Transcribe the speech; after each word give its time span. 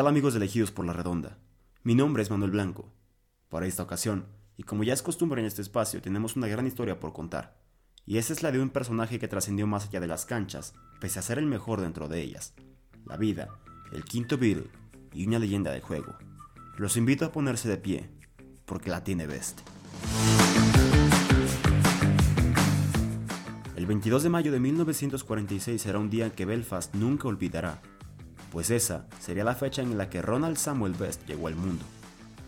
tal 0.00 0.06
amigos 0.06 0.34
elegidos 0.34 0.70
por 0.70 0.86
la 0.86 0.94
redonda? 0.94 1.36
Mi 1.82 1.94
nombre 1.94 2.22
es 2.22 2.30
Manuel 2.30 2.52
Blanco. 2.52 2.90
Para 3.50 3.66
esta 3.66 3.82
ocasión, 3.82 4.24
y 4.56 4.62
como 4.62 4.82
ya 4.82 4.94
es 4.94 5.02
costumbre 5.02 5.42
en 5.42 5.46
este 5.46 5.60
espacio, 5.60 6.00
tenemos 6.00 6.36
una 6.36 6.48
gran 6.48 6.66
historia 6.66 6.98
por 6.98 7.12
contar. 7.12 7.58
Y 8.06 8.16
esa 8.16 8.32
es 8.32 8.42
la 8.42 8.50
de 8.50 8.62
un 8.62 8.70
personaje 8.70 9.18
que 9.18 9.28
trascendió 9.28 9.66
más 9.66 9.88
allá 9.88 10.00
de 10.00 10.06
las 10.06 10.24
canchas, 10.24 10.72
pese 11.02 11.18
a 11.18 11.22
ser 11.22 11.36
el 11.36 11.44
mejor 11.44 11.82
dentro 11.82 12.08
de 12.08 12.22
ellas. 12.22 12.54
La 13.04 13.18
vida, 13.18 13.50
el 13.92 14.04
quinto 14.04 14.38
Beatle 14.38 14.70
y 15.12 15.26
una 15.26 15.38
leyenda 15.38 15.70
del 15.70 15.82
juego. 15.82 16.16
Los 16.78 16.96
invito 16.96 17.26
a 17.26 17.32
ponerse 17.32 17.68
de 17.68 17.76
pie, 17.76 18.08
porque 18.64 18.88
la 18.88 19.04
tiene 19.04 19.26
Best. 19.26 19.60
El 23.76 23.84
22 23.84 24.22
de 24.22 24.30
mayo 24.30 24.50
de 24.50 24.60
1946 24.60 25.82
será 25.82 25.98
un 25.98 26.08
día 26.08 26.30
que 26.30 26.46
Belfast 26.46 26.94
nunca 26.94 27.28
olvidará 27.28 27.82
pues 28.50 28.70
esa 28.70 29.06
sería 29.20 29.44
la 29.44 29.54
fecha 29.54 29.82
en 29.82 29.96
la 29.96 30.10
que 30.10 30.22
Ronald 30.22 30.56
Samuel 30.56 30.94
Best 30.94 31.26
llegó 31.26 31.46
al 31.46 31.54
mundo. 31.54 31.84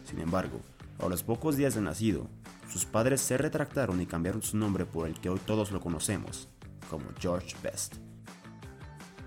Sin 0.05 0.19
embargo, 0.21 0.61
a 0.99 1.09
los 1.09 1.23
pocos 1.23 1.57
días 1.57 1.75
de 1.75 1.81
nacido, 1.81 2.29
sus 2.71 2.85
padres 2.85 3.21
se 3.21 3.37
retractaron 3.37 4.01
y 4.01 4.07
cambiaron 4.07 4.43
su 4.43 4.57
nombre 4.57 4.87
por 4.87 5.07
el 5.07 5.21
que 5.21 5.29
hoy 5.29 5.39
todos 5.45 5.71
lo 5.71 5.81
conocemos, 5.81 6.49
como 6.91 7.05
George 7.21 7.57
Best. 7.63 7.95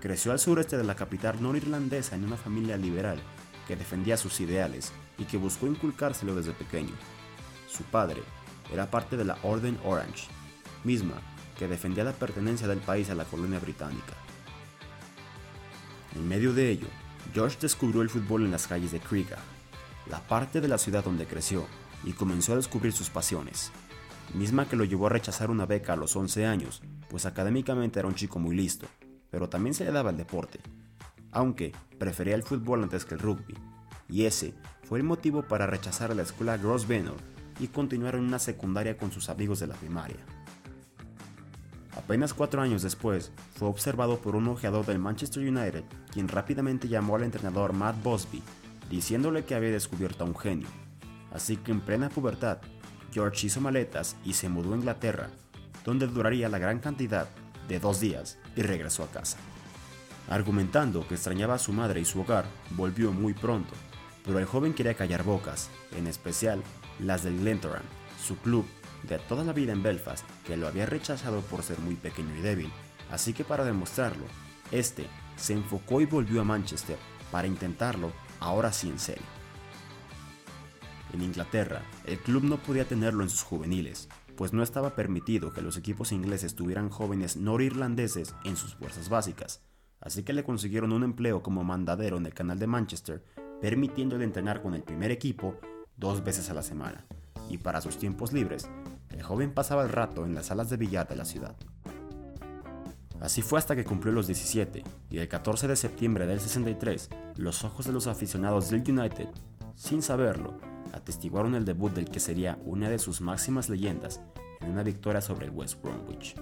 Creció 0.00 0.32
al 0.32 0.38
sureste 0.38 0.76
de 0.76 0.84
la 0.84 0.94
capital 0.94 1.42
norirlandesa 1.42 2.16
en 2.16 2.24
una 2.24 2.36
familia 2.36 2.76
liberal 2.76 3.18
que 3.66 3.76
defendía 3.76 4.16
sus 4.16 4.40
ideales 4.40 4.92
y 5.18 5.24
que 5.24 5.36
buscó 5.36 5.66
inculcárselo 5.66 6.34
desde 6.34 6.52
pequeño. 6.52 6.94
Su 7.68 7.82
padre 7.84 8.22
era 8.72 8.90
parte 8.90 9.16
de 9.16 9.24
la 9.24 9.38
Orden 9.42 9.78
Orange, 9.84 10.28
misma 10.84 11.14
que 11.58 11.68
defendía 11.68 12.04
la 12.04 12.12
pertenencia 12.12 12.68
del 12.68 12.78
país 12.78 13.10
a 13.10 13.14
la 13.14 13.24
colonia 13.24 13.58
británica. 13.58 14.14
En 16.16 16.26
medio 16.26 16.54
de 16.54 16.70
ello, 16.70 16.86
George 17.34 17.58
descubrió 17.60 18.00
el 18.00 18.08
fútbol 18.08 18.46
en 18.46 18.50
las 18.50 18.66
calles 18.66 18.90
de 18.90 19.00
Kriega, 19.00 19.36
la 20.10 20.26
parte 20.26 20.62
de 20.62 20.68
la 20.68 20.78
ciudad 20.78 21.04
donde 21.04 21.26
creció, 21.26 21.66
y 22.04 22.12
comenzó 22.14 22.54
a 22.54 22.56
descubrir 22.56 22.94
sus 22.94 23.10
pasiones, 23.10 23.70
misma 24.32 24.66
que 24.66 24.76
lo 24.76 24.84
llevó 24.84 25.08
a 25.08 25.10
rechazar 25.10 25.50
una 25.50 25.66
beca 25.66 25.92
a 25.92 25.96
los 25.96 26.16
11 26.16 26.46
años, 26.46 26.80
pues 27.10 27.26
académicamente 27.26 27.98
era 27.98 28.08
un 28.08 28.14
chico 28.14 28.38
muy 28.38 28.56
listo, 28.56 28.86
pero 29.30 29.50
también 29.50 29.74
se 29.74 29.84
le 29.84 29.92
daba 29.92 30.08
el 30.08 30.16
deporte, 30.16 30.58
aunque 31.32 31.72
prefería 31.98 32.34
el 32.34 32.42
fútbol 32.42 32.82
antes 32.82 33.04
que 33.04 33.14
el 33.14 33.20
rugby, 33.20 33.54
y 34.08 34.24
ese 34.24 34.54
fue 34.84 34.98
el 34.98 35.04
motivo 35.04 35.42
para 35.42 35.66
rechazar 35.66 36.16
la 36.16 36.22
escuela 36.22 36.56
Grosvenor 36.56 37.16
y 37.60 37.68
continuar 37.68 38.14
en 38.14 38.22
una 38.22 38.38
secundaria 38.38 38.96
con 38.96 39.12
sus 39.12 39.28
amigos 39.28 39.60
de 39.60 39.66
la 39.66 39.74
primaria. 39.74 40.24
Apenas 41.96 42.34
cuatro 42.34 42.60
años 42.60 42.82
después, 42.82 43.32
fue 43.54 43.68
observado 43.68 44.18
por 44.18 44.36
un 44.36 44.48
ojeador 44.48 44.84
del 44.84 44.98
Manchester 44.98 45.42
United, 45.42 45.82
quien 46.12 46.28
rápidamente 46.28 46.88
llamó 46.88 47.16
al 47.16 47.22
entrenador 47.22 47.72
Matt 47.72 48.02
Bosby, 48.02 48.42
diciéndole 48.90 49.44
que 49.44 49.54
había 49.54 49.70
descubierto 49.70 50.22
a 50.22 50.26
un 50.26 50.36
genio. 50.36 50.68
Así 51.32 51.56
que 51.56 51.72
en 51.72 51.80
plena 51.80 52.10
pubertad, 52.10 52.58
George 53.12 53.46
hizo 53.46 53.60
maletas 53.60 54.16
y 54.24 54.34
se 54.34 54.48
mudó 54.48 54.74
a 54.74 54.76
Inglaterra, 54.76 55.30
donde 55.84 56.06
duraría 56.06 56.50
la 56.50 56.58
gran 56.58 56.80
cantidad 56.80 57.28
de 57.66 57.80
dos 57.80 57.98
días 57.98 58.38
y 58.54 58.62
regresó 58.62 59.02
a 59.02 59.10
casa. 59.10 59.38
Argumentando 60.28 61.06
que 61.08 61.14
extrañaba 61.14 61.54
a 61.54 61.58
su 61.58 61.72
madre 61.72 62.00
y 62.00 62.04
su 62.04 62.20
hogar, 62.20 62.44
volvió 62.70 63.10
muy 63.12 63.32
pronto, 63.32 63.72
pero 64.24 64.38
el 64.38 64.44
joven 64.44 64.74
quería 64.74 64.94
callar 64.94 65.22
bocas, 65.22 65.70
en 65.96 66.06
especial 66.06 66.62
las 66.98 67.22
del 67.22 67.38
Glentoran, 67.38 67.82
su 68.22 68.36
club 68.36 68.66
toda 69.06 69.44
la 69.44 69.52
vida 69.52 69.72
en 69.72 69.82
Belfast 69.82 70.24
que 70.46 70.56
lo 70.56 70.66
había 70.66 70.86
rechazado 70.86 71.40
por 71.42 71.62
ser 71.62 71.78
muy 71.78 71.94
pequeño 71.94 72.36
y 72.36 72.40
débil, 72.40 72.70
así 73.10 73.32
que 73.32 73.44
para 73.44 73.64
demostrarlo, 73.64 74.24
este 74.70 75.06
se 75.36 75.52
enfocó 75.52 76.00
y 76.00 76.06
volvió 76.06 76.40
a 76.40 76.44
Manchester 76.44 76.96
para 77.30 77.46
intentarlo 77.46 78.12
ahora 78.40 78.72
sí 78.72 78.88
en 78.88 78.98
serio. 78.98 79.24
En 81.12 81.22
Inglaterra, 81.22 81.82
el 82.04 82.18
club 82.18 82.44
no 82.44 82.58
podía 82.58 82.84
tenerlo 82.84 83.22
en 83.22 83.30
sus 83.30 83.42
juveniles, 83.42 84.08
pues 84.36 84.52
no 84.52 84.62
estaba 84.62 84.94
permitido 84.94 85.52
que 85.52 85.62
los 85.62 85.76
equipos 85.76 86.12
ingleses 86.12 86.54
tuvieran 86.54 86.90
jóvenes 86.90 87.36
norirlandeses 87.36 88.34
en 88.44 88.56
sus 88.56 88.74
fuerzas 88.74 89.08
básicas, 89.08 89.62
así 90.00 90.24
que 90.24 90.32
le 90.32 90.44
consiguieron 90.44 90.92
un 90.92 91.04
empleo 91.04 91.42
como 91.42 91.64
mandadero 91.64 92.18
en 92.18 92.26
el 92.26 92.34
canal 92.34 92.58
de 92.58 92.66
Manchester, 92.66 93.24
permitiéndole 93.60 94.24
entrenar 94.24 94.62
con 94.62 94.74
el 94.74 94.82
primer 94.82 95.10
equipo 95.10 95.58
dos 95.96 96.22
veces 96.22 96.50
a 96.50 96.54
la 96.54 96.62
semana, 96.62 97.06
y 97.48 97.58
para 97.58 97.80
sus 97.80 97.96
tiempos 97.96 98.32
libres 98.32 98.68
el 99.16 99.22
joven 99.22 99.52
pasaba 99.52 99.82
el 99.82 99.88
rato 99.88 100.26
en 100.26 100.34
las 100.34 100.46
salas 100.46 100.68
de 100.68 100.76
billar 100.76 101.08
de 101.08 101.16
la 101.16 101.24
ciudad. 101.24 101.56
Así 103.18 103.40
fue 103.40 103.58
hasta 103.58 103.74
que 103.74 103.84
cumplió 103.84 104.12
los 104.12 104.26
17 104.26 104.84
y 105.08 105.18
el 105.18 105.28
14 105.28 105.68
de 105.68 105.76
septiembre 105.76 106.26
del 106.26 106.38
63, 106.38 107.08
los 107.36 107.64
ojos 107.64 107.86
de 107.86 107.92
los 107.92 108.06
aficionados 108.06 108.68
del 108.68 108.82
United, 108.86 109.28
sin 109.74 110.02
saberlo, 110.02 110.58
atestiguaron 110.92 111.54
el 111.54 111.64
debut 111.64 111.92
del 111.94 112.10
que 112.10 112.20
sería 112.20 112.58
una 112.66 112.90
de 112.90 112.98
sus 112.98 113.22
máximas 113.22 113.70
leyendas 113.70 114.20
en 114.60 114.70
una 114.70 114.82
victoria 114.82 115.22
sobre 115.22 115.46
el 115.46 115.52
West 115.52 115.82
Bromwich. 115.82 116.36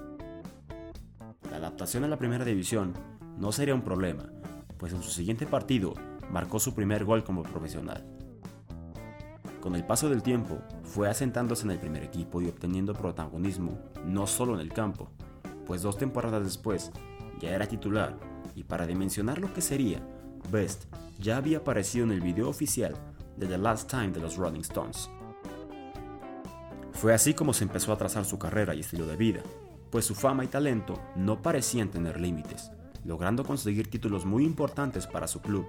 La 1.49 1.57
adaptación 1.57 2.03
a 2.03 2.09
la 2.09 2.17
primera 2.17 2.43
división 2.43 2.93
no 3.37 3.53
sería 3.53 3.73
un 3.73 3.83
problema, 3.83 4.29
pues 4.77 4.91
en 4.91 5.01
su 5.01 5.11
siguiente 5.11 5.47
partido 5.47 5.93
marcó 6.29 6.59
su 6.59 6.75
primer 6.75 7.05
gol 7.05 7.23
como 7.23 7.43
profesional. 7.43 8.05
Con 9.65 9.73
el 9.73 9.83
paso 9.83 10.09
del 10.09 10.21
tiempo, 10.21 10.59
fue 10.83 11.09
asentándose 11.09 11.63
en 11.63 11.71
el 11.71 11.79
primer 11.79 12.03
equipo 12.03 12.39
y 12.39 12.47
obteniendo 12.47 12.93
protagonismo 12.93 13.79
no 14.05 14.27
solo 14.27 14.53
en 14.53 14.59
el 14.59 14.71
campo, 14.71 15.09
pues 15.65 15.81
dos 15.81 15.97
temporadas 15.97 16.43
después 16.43 16.91
ya 17.39 17.49
era 17.49 17.65
titular 17.65 18.15
y 18.53 18.63
para 18.63 18.85
dimensionar 18.85 19.39
lo 19.39 19.51
que 19.51 19.61
sería, 19.61 20.07
Best 20.51 20.85
ya 21.17 21.37
había 21.37 21.57
aparecido 21.57 22.05
en 22.05 22.11
el 22.11 22.21
video 22.21 22.47
oficial 22.47 22.93
de 23.37 23.47
The 23.47 23.57
Last 23.57 23.89
Time 23.89 24.09
de 24.09 24.19
los 24.19 24.35
Rolling 24.37 24.61
Stones. 24.61 25.09
Fue 26.91 27.15
así 27.15 27.33
como 27.33 27.51
se 27.51 27.63
empezó 27.63 27.91
a 27.91 27.97
trazar 27.97 28.23
su 28.23 28.37
carrera 28.37 28.75
y 28.75 28.81
estilo 28.81 29.07
de 29.07 29.17
vida, 29.17 29.41
pues 29.89 30.05
su 30.05 30.13
fama 30.13 30.43
y 30.43 30.47
talento 30.47 31.01
no 31.15 31.41
parecían 31.41 31.89
tener 31.89 32.21
límites, 32.21 32.69
logrando 33.03 33.43
conseguir 33.43 33.89
títulos 33.89 34.25
muy 34.25 34.45
importantes 34.45 35.07
para 35.07 35.27
su 35.27 35.41
club, 35.41 35.65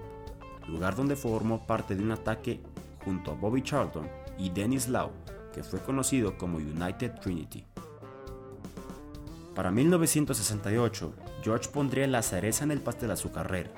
lugar 0.67 0.95
donde 0.95 1.15
formó 1.15 1.65
parte 1.65 1.95
de 1.95 2.03
un 2.03 2.11
ataque 2.11 2.61
junto 3.07 3.31
a 3.31 3.35
Bobby 3.35 3.61
Charlton 3.61 4.05
y 4.37 4.49
Dennis 4.49 4.89
Lau, 4.89 5.11
que 5.53 5.63
fue 5.63 5.79
conocido 5.79 6.37
como 6.37 6.57
United 6.57 7.13
Trinity. 7.21 7.65
Para 9.55 9.71
1968, 9.71 11.13
George 11.41 11.69
pondría 11.71 12.05
la 12.07 12.21
cereza 12.21 12.65
en 12.65 12.71
el 12.71 12.81
pastel 12.81 13.11
a 13.11 13.15
su 13.15 13.31
carrera, 13.31 13.71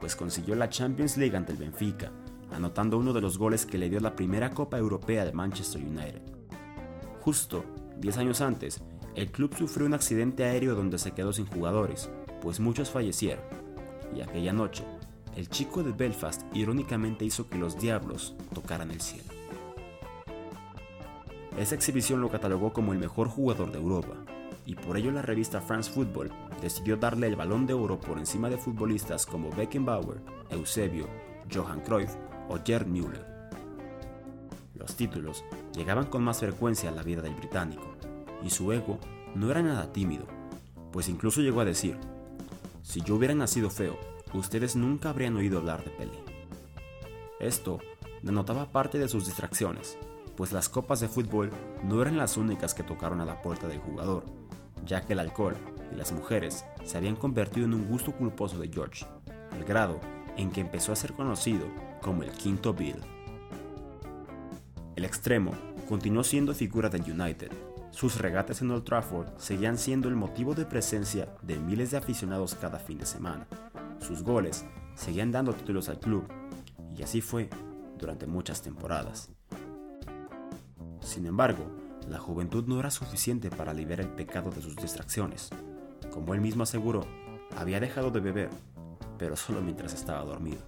pues 0.00 0.16
consiguió 0.16 0.56
la 0.56 0.68
Champions 0.68 1.16
League 1.16 1.36
ante 1.36 1.52
el 1.52 1.58
Benfica, 1.58 2.10
anotando 2.50 2.98
uno 2.98 3.12
de 3.12 3.20
los 3.20 3.38
goles 3.38 3.64
que 3.66 3.78
le 3.78 3.88
dio 3.88 4.00
la 4.00 4.16
primera 4.16 4.50
Copa 4.50 4.78
Europea 4.78 5.24
de 5.24 5.32
Manchester 5.32 5.80
United. 5.80 6.22
Justo 7.20 7.64
10 7.98 8.18
años 8.18 8.40
antes, 8.40 8.82
el 9.14 9.30
club 9.30 9.54
sufrió 9.56 9.86
un 9.86 9.94
accidente 9.94 10.42
aéreo 10.42 10.74
donde 10.74 10.98
se 10.98 11.12
quedó 11.12 11.32
sin 11.32 11.46
jugadores, 11.46 12.10
pues 12.40 12.58
muchos 12.58 12.90
fallecieron, 12.90 13.44
y 14.16 14.22
aquella 14.22 14.52
noche 14.52 14.84
el 15.36 15.48
chico 15.48 15.82
de 15.82 15.92
Belfast 15.92 16.42
irónicamente 16.54 17.24
hizo 17.24 17.48
que 17.48 17.58
los 17.58 17.78
diablos 17.78 18.34
tocaran 18.54 18.90
el 18.90 19.00
cielo. 19.00 19.28
Esa 21.56 21.74
exhibición 21.74 22.20
lo 22.20 22.30
catalogó 22.30 22.72
como 22.72 22.92
el 22.92 22.98
mejor 22.98 23.28
jugador 23.28 23.72
de 23.72 23.78
Europa, 23.78 24.14
y 24.66 24.74
por 24.74 24.96
ello 24.96 25.10
la 25.10 25.22
revista 25.22 25.60
France 25.60 25.90
Football 25.90 26.30
decidió 26.60 26.96
darle 26.96 27.26
el 27.26 27.36
balón 27.36 27.66
de 27.66 27.74
oro 27.74 27.98
por 27.98 28.18
encima 28.18 28.48
de 28.48 28.58
futbolistas 28.58 29.26
como 29.26 29.50
Beckenbauer, 29.50 30.22
Eusebio, 30.50 31.06
Johan 31.52 31.80
Cruyff 31.80 32.14
o 32.48 32.58
Gerd 32.64 32.86
Müller. 32.86 33.26
Los 34.74 34.96
títulos 34.96 35.44
llegaban 35.74 36.06
con 36.06 36.22
más 36.22 36.40
frecuencia 36.40 36.90
a 36.90 36.92
la 36.92 37.02
vida 37.02 37.22
del 37.22 37.34
británico, 37.34 37.94
y 38.42 38.50
su 38.50 38.72
ego 38.72 38.98
no 39.34 39.50
era 39.50 39.62
nada 39.62 39.92
tímido, 39.92 40.26
pues 40.92 41.08
incluso 41.08 41.40
llegó 41.40 41.60
a 41.60 41.64
decir, 41.64 41.98
si 42.82 43.00
yo 43.00 43.16
hubiera 43.16 43.34
nacido 43.34 43.70
feo, 43.70 43.96
ustedes 44.38 44.76
nunca 44.76 45.10
habrían 45.10 45.36
oído 45.36 45.58
hablar 45.58 45.84
de 45.84 45.90
Pelé. 45.90 46.22
Esto 47.40 47.80
denotaba 48.22 48.70
parte 48.70 48.98
de 48.98 49.08
sus 49.08 49.26
distracciones, 49.26 49.98
pues 50.36 50.52
las 50.52 50.68
copas 50.68 51.00
de 51.00 51.08
fútbol 51.08 51.50
no 51.84 52.00
eran 52.00 52.16
las 52.16 52.36
únicas 52.36 52.74
que 52.74 52.82
tocaron 52.82 53.20
a 53.20 53.24
la 53.24 53.42
puerta 53.42 53.68
del 53.68 53.80
jugador, 53.80 54.24
ya 54.86 55.02
que 55.02 55.12
el 55.12 55.18
alcohol 55.18 55.56
y 55.92 55.96
las 55.96 56.12
mujeres 56.12 56.64
se 56.84 56.96
habían 56.96 57.16
convertido 57.16 57.66
en 57.66 57.74
un 57.74 57.88
gusto 57.88 58.12
culposo 58.12 58.58
de 58.58 58.68
George, 58.68 59.04
al 59.50 59.64
grado 59.64 60.00
en 60.36 60.50
que 60.50 60.60
empezó 60.60 60.92
a 60.92 60.96
ser 60.96 61.12
conocido 61.12 61.66
como 62.00 62.22
el 62.22 62.30
quinto 62.30 62.72
Bill. 62.72 62.96
El 64.96 65.04
extremo 65.04 65.52
continuó 65.88 66.24
siendo 66.24 66.54
figura 66.54 66.88
del 66.88 67.02
United. 67.02 67.50
Sus 67.90 68.18
regates 68.18 68.62
en 68.62 68.70
Old 68.70 68.84
Trafford 68.84 69.28
seguían 69.36 69.76
siendo 69.76 70.08
el 70.08 70.16
motivo 70.16 70.54
de 70.54 70.64
presencia 70.64 71.28
de 71.42 71.58
miles 71.58 71.90
de 71.90 71.98
aficionados 71.98 72.54
cada 72.54 72.78
fin 72.78 72.98
de 72.98 73.06
semana, 73.06 73.46
sus 74.02 74.22
goles 74.22 74.64
seguían 74.94 75.32
dando 75.32 75.52
títulos 75.54 75.88
al 75.88 75.98
club, 75.98 76.24
y 76.96 77.02
así 77.02 77.20
fue 77.20 77.48
durante 77.98 78.26
muchas 78.26 78.62
temporadas. 78.62 79.30
Sin 81.00 81.26
embargo, 81.26 81.64
la 82.08 82.18
juventud 82.18 82.64
no 82.66 82.80
era 82.80 82.90
suficiente 82.90 83.50
para 83.50 83.70
aliviar 83.70 84.00
el 84.00 84.08
pecado 84.08 84.50
de 84.50 84.60
sus 84.60 84.76
distracciones. 84.76 85.50
Como 86.10 86.34
él 86.34 86.40
mismo 86.40 86.62
aseguró, 86.62 87.06
había 87.56 87.80
dejado 87.80 88.10
de 88.10 88.20
beber, 88.20 88.50
pero 89.18 89.36
solo 89.36 89.62
mientras 89.62 89.94
estaba 89.94 90.24
dormido. 90.24 90.60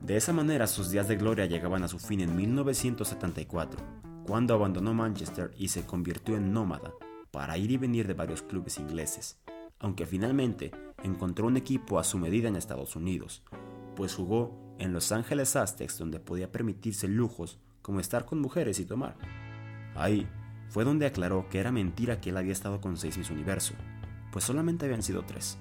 De 0.00 0.16
esa 0.16 0.32
manera 0.32 0.66
sus 0.66 0.90
días 0.90 1.08
de 1.08 1.16
gloria 1.16 1.46
llegaban 1.46 1.82
a 1.82 1.88
su 1.88 1.98
fin 1.98 2.20
en 2.20 2.34
1974, 2.34 3.78
cuando 4.26 4.54
abandonó 4.54 4.94
Manchester 4.94 5.52
y 5.58 5.68
se 5.68 5.84
convirtió 5.84 6.36
en 6.36 6.52
nómada 6.52 6.92
para 7.30 7.58
ir 7.58 7.70
y 7.70 7.76
venir 7.76 8.06
de 8.06 8.14
varios 8.14 8.42
clubes 8.42 8.78
ingleses, 8.78 9.38
aunque 9.80 10.06
finalmente 10.06 10.72
encontró 11.02 11.46
un 11.46 11.56
equipo 11.56 11.98
a 11.98 12.04
su 12.04 12.18
medida 12.18 12.48
en 12.48 12.56
Estados 12.56 12.96
Unidos, 12.96 13.42
pues 13.96 14.14
jugó 14.14 14.74
en 14.78 14.92
Los 14.92 15.12
Ángeles 15.12 15.56
Aztecs 15.56 15.98
donde 15.98 16.20
podía 16.20 16.52
permitirse 16.52 17.08
lujos 17.08 17.58
como 17.82 18.00
estar 18.00 18.24
con 18.24 18.40
mujeres 18.40 18.80
y 18.80 18.84
tomar. 18.84 19.16
Ahí 19.94 20.28
fue 20.68 20.84
donde 20.84 21.06
aclaró 21.06 21.48
que 21.48 21.58
era 21.58 21.72
mentira 21.72 22.20
que 22.20 22.30
él 22.30 22.36
había 22.36 22.52
estado 22.52 22.80
con 22.80 22.96
seis 22.96 23.16
Miss 23.18 23.30
Universo, 23.30 23.74
pues 24.30 24.44
solamente 24.44 24.84
habían 24.84 25.02
sido 25.02 25.22
tres. 25.22 25.58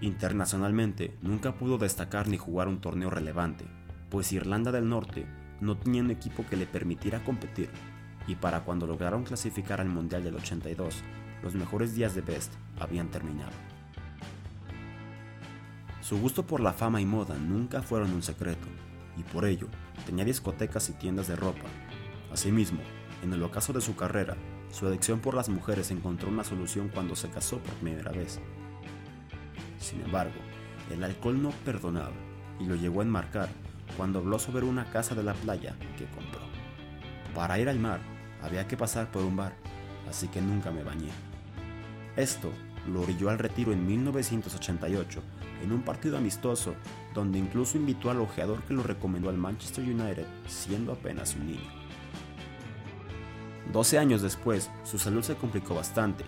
Internacionalmente, 0.00 1.16
nunca 1.20 1.54
pudo 1.54 1.76
destacar 1.76 2.28
ni 2.28 2.38
jugar 2.38 2.68
un 2.68 2.80
torneo 2.80 3.10
relevante, 3.10 3.66
pues 4.08 4.32
Irlanda 4.32 4.72
del 4.72 4.88
Norte 4.88 5.26
no 5.60 5.76
tenía 5.76 6.02
un 6.02 6.10
equipo 6.10 6.46
que 6.48 6.56
le 6.56 6.66
permitiera 6.66 7.22
competir, 7.22 7.68
y 8.26 8.36
para 8.36 8.64
cuando 8.64 8.86
lograron 8.86 9.24
clasificar 9.24 9.80
al 9.80 9.88
Mundial 9.88 10.24
del 10.24 10.36
82, 10.36 11.02
los 11.42 11.54
mejores 11.54 11.94
días 11.94 12.14
de 12.14 12.20
Best 12.20 12.52
habían 12.78 13.08
terminado. 13.08 13.52
Su 16.00 16.18
gusto 16.18 16.46
por 16.46 16.60
la 16.60 16.72
fama 16.72 17.00
y 17.00 17.06
moda 17.06 17.36
nunca 17.36 17.82
fueron 17.82 18.12
un 18.12 18.22
secreto, 18.22 18.66
y 19.16 19.22
por 19.22 19.44
ello 19.44 19.68
tenía 20.06 20.24
discotecas 20.24 20.88
y 20.88 20.94
tiendas 20.94 21.28
de 21.28 21.36
ropa. 21.36 21.68
Asimismo, 22.32 22.80
en 23.22 23.32
el 23.32 23.42
ocaso 23.42 23.72
de 23.72 23.80
su 23.80 23.94
carrera, 23.96 24.36
su 24.72 24.86
adicción 24.86 25.20
por 25.20 25.34
las 25.34 25.48
mujeres 25.48 25.90
encontró 25.90 26.28
una 26.28 26.44
solución 26.44 26.88
cuando 26.88 27.16
se 27.16 27.28
casó 27.28 27.58
por 27.58 27.74
primera 27.74 28.12
vez. 28.12 28.40
Sin 29.78 30.00
embargo, 30.00 30.40
el 30.90 31.04
alcohol 31.04 31.42
no 31.42 31.50
perdonaba 31.64 32.14
y 32.58 32.64
lo 32.64 32.74
llevó 32.76 33.00
a 33.00 33.04
enmarcar 33.04 33.48
cuando 33.96 34.20
habló 34.20 34.38
sobre 34.38 34.64
una 34.64 34.90
casa 34.90 35.14
de 35.14 35.22
la 35.22 35.34
playa 35.34 35.76
que 35.98 36.06
compró. 36.06 36.40
Para 37.34 37.58
ir 37.58 37.68
al 37.68 37.78
mar 37.78 38.00
había 38.42 38.66
que 38.66 38.76
pasar 38.76 39.10
por 39.10 39.24
un 39.24 39.36
bar, 39.36 39.54
así 40.08 40.28
que 40.28 40.40
nunca 40.40 40.70
me 40.70 40.82
bañé. 40.82 41.10
Esto 42.16 42.50
lo 42.86 43.02
orilló 43.02 43.30
al 43.30 43.38
retiro 43.38 43.72
en 43.72 43.86
1988 43.86 45.22
en 45.62 45.72
un 45.72 45.82
partido 45.82 46.16
amistoso 46.16 46.74
donde 47.14 47.38
incluso 47.38 47.76
invitó 47.76 48.10
al 48.10 48.20
ojeador 48.20 48.62
que 48.62 48.74
lo 48.74 48.82
recomendó 48.82 49.28
al 49.28 49.36
Manchester 49.36 49.84
United 49.84 50.26
siendo 50.46 50.92
apenas 50.92 51.34
un 51.36 51.46
niño. 51.46 51.80
12 53.72 53.98
años 53.98 54.22
después, 54.22 54.70
su 54.84 54.98
salud 54.98 55.22
se 55.22 55.36
complicó 55.36 55.74
bastante, 55.74 56.24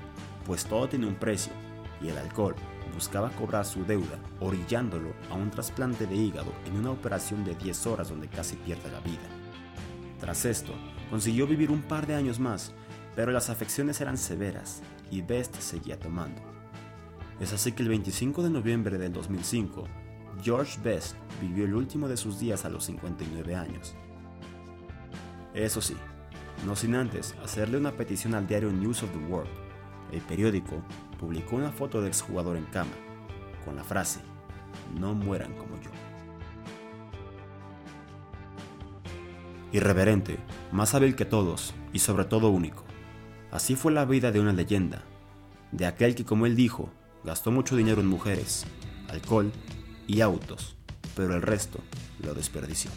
pues 0.46 0.64
todo 0.64 0.88
tiene 0.88 1.06
un 1.06 1.16
precio, 1.16 1.52
y 2.00 2.08
el 2.08 2.18
alcohol 2.18 2.54
buscaba 2.94 3.30
cobrar 3.30 3.64
su 3.64 3.84
deuda, 3.84 4.18
orillándolo 4.40 5.12
a 5.30 5.34
un 5.34 5.50
trasplante 5.50 6.06
de 6.06 6.14
hígado 6.14 6.52
en 6.66 6.76
una 6.76 6.90
operación 6.90 7.44
de 7.44 7.54
10 7.54 7.86
horas 7.86 8.10
donde 8.10 8.28
casi 8.28 8.56
pierde 8.56 8.90
la 8.92 9.00
vida. 9.00 9.22
Tras 10.20 10.44
esto, 10.44 10.72
consiguió 11.10 11.46
vivir 11.46 11.70
un 11.70 11.82
par 11.82 12.06
de 12.06 12.14
años 12.14 12.38
más, 12.38 12.72
pero 13.14 13.32
las 13.32 13.50
afecciones 13.50 14.00
eran 14.00 14.16
severas 14.16 14.82
y 15.10 15.22
Best 15.22 15.56
seguía 15.56 15.98
tomando. 15.98 16.40
Es 17.40 17.52
así 17.52 17.72
que 17.72 17.82
el 17.82 17.88
25 17.88 18.42
de 18.42 18.50
noviembre 18.50 18.98
del 18.98 19.12
2005, 19.12 19.84
George 20.42 20.78
Best 20.82 21.16
vivió 21.40 21.64
el 21.64 21.74
último 21.74 22.08
de 22.08 22.16
sus 22.16 22.38
días 22.38 22.64
a 22.64 22.70
los 22.70 22.84
59 22.84 23.54
años. 23.54 23.94
Eso 25.54 25.80
sí, 25.80 25.96
no 26.66 26.76
sin 26.76 26.94
antes 26.94 27.34
hacerle 27.42 27.78
una 27.78 27.92
petición 27.92 28.34
al 28.34 28.46
diario 28.46 28.70
News 28.70 29.02
of 29.02 29.10
the 29.10 29.18
World. 29.18 29.50
El 30.12 30.20
periódico 30.20 30.82
publicó 31.18 31.56
una 31.56 31.72
foto 31.72 31.98
del 31.98 32.08
exjugador 32.08 32.56
en 32.56 32.64
cama, 32.66 32.92
con 33.64 33.76
la 33.76 33.84
frase, 33.84 34.20
no 34.98 35.14
mueran 35.14 35.54
como 35.54 35.80
yo. 35.80 35.90
Irreverente, 39.72 40.38
más 40.70 40.94
hábil 40.94 41.16
que 41.16 41.24
todos 41.24 41.74
y 41.92 41.98
sobre 41.98 42.24
todo 42.24 42.50
único. 42.50 42.84
Así 43.52 43.76
fue 43.76 43.92
la 43.92 44.06
vida 44.06 44.32
de 44.32 44.40
una 44.40 44.54
leyenda, 44.54 45.02
de 45.72 45.84
aquel 45.84 46.14
que 46.14 46.24
como 46.24 46.46
él 46.46 46.56
dijo, 46.56 46.90
gastó 47.22 47.50
mucho 47.50 47.76
dinero 47.76 48.00
en 48.00 48.06
mujeres, 48.06 48.64
alcohol 49.10 49.52
y 50.06 50.22
autos, 50.22 50.74
pero 51.14 51.34
el 51.34 51.42
resto 51.42 51.78
lo 52.22 52.32
desperdició. 52.32 52.90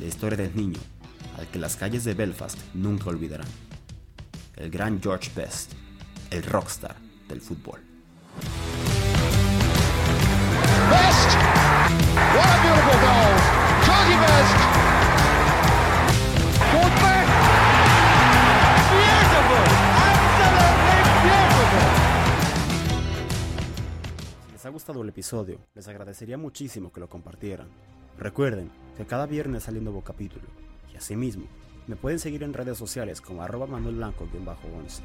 La 0.00 0.06
historia 0.06 0.38
del 0.38 0.56
niño, 0.56 0.80
al 1.36 1.46
que 1.48 1.58
las 1.58 1.76
calles 1.76 2.04
de 2.04 2.14
Belfast 2.14 2.58
nunca 2.72 3.10
olvidarán. 3.10 3.48
El 4.56 4.70
gran 4.70 4.98
George 5.02 5.30
Best, 5.36 5.74
el 6.30 6.42
rockstar 6.42 6.96
del 7.28 7.42
fútbol. 7.42 7.80
Ha 24.70 24.72
gustado 24.72 25.02
el 25.02 25.08
episodio, 25.08 25.58
les 25.74 25.88
agradecería 25.88 26.38
muchísimo 26.38 26.92
que 26.92 27.00
lo 27.00 27.08
compartieran. 27.08 27.66
Recuerden 28.16 28.70
que 28.96 29.04
cada 29.04 29.26
viernes 29.26 29.64
sale 29.64 29.78
un 29.78 29.84
nuevo 29.84 30.04
capítulo 30.04 30.46
y 30.92 30.96
asimismo 30.96 31.46
me 31.88 31.96
pueden 31.96 32.20
seguir 32.20 32.44
en 32.44 32.52
redes 32.52 32.78
sociales 32.78 33.20
como 33.20 33.42
arroba 33.42 33.66
manuel 33.66 33.96
blanco-11. 33.96 35.00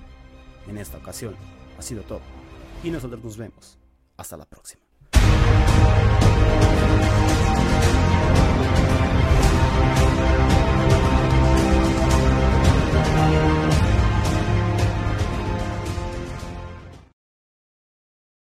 En 0.67 0.77
esta 0.77 0.99
ocasión 0.99 1.35
ha 1.79 1.81
sido 1.81 2.03
todo 2.03 2.21
y 2.83 2.91
nosotros 2.91 3.23
nos 3.23 3.37
vemos. 3.37 3.79
Hasta 4.17 4.37
la 4.37 4.45
próxima. 4.45 4.84